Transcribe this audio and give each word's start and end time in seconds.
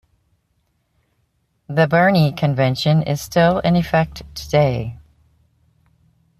The 1.67 1.85
Berne 1.87 2.33
Convention 2.35 3.03
is 3.03 3.21
still 3.21 3.59
in 3.59 3.75
effect 3.75 4.23
today. 4.33 4.97